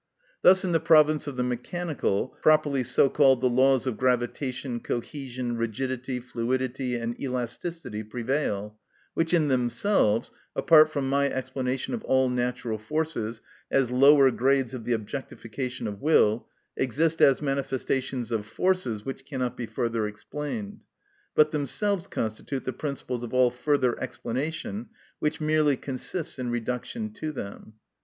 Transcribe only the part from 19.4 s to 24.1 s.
be further explained, but themselves constitute the principles of all further